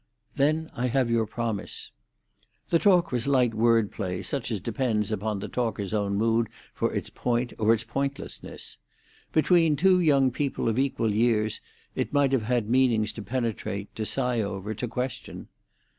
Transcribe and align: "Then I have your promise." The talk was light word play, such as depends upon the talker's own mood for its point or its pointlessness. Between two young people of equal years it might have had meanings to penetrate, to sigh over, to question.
"Then 0.35 0.67
I 0.73 0.87
have 0.87 1.11
your 1.11 1.27
promise." 1.27 1.91
The 2.69 2.79
talk 2.79 3.11
was 3.11 3.27
light 3.27 3.53
word 3.53 3.91
play, 3.91 4.23
such 4.23 4.49
as 4.49 4.59
depends 4.59 5.11
upon 5.11 5.37
the 5.37 5.47
talker's 5.47 5.93
own 5.93 6.15
mood 6.15 6.47
for 6.73 6.91
its 6.91 7.11
point 7.11 7.53
or 7.59 7.71
its 7.71 7.83
pointlessness. 7.83 8.77
Between 9.31 9.75
two 9.75 9.99
young 9.99 10.31
people 10.31 10.67
of 10.67 10.79
equal 10.79 11.13
years 11.13 11.61
it 11.93 12.13
might 12.13 12.31
have 12.31 12.41
had 12.41 12.67
meanings 12.67 13.13
to 13.13 13.21
penetrate, 13.21 13.93
to 13.93 14.03
sigh 14.03 14.41
over, 14.41 14.73
to 14.73 14.87
question. 14.87 15.49